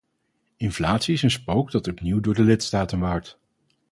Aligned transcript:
Inflatie 0.57 1.13
is 1.13 1.21
een 1.21 1.31
spook 1.31 1.71
dat 1.71 1.87
opnieuw 1.87 2.19
door 2.19 2.33
de 2.33 2.43
lidstaten 2.43 2.99
waart. 2.99 3.39